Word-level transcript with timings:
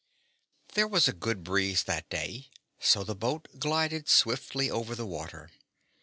There 0.73 0.87
was 0.87 1.07
a 1.07 1.13
good 1.13 1.43
breeze 1.43 1.83
that 1.83 2.09
day, 2.09 2.47
so 2.79 3.03
the 3.03 3.13
boat 3.13 3.47
glided 3.59 4.09
swiftly 4.09 4.67
over 4.67 4.95
the 4.95 5.05
water. 5.05 5.51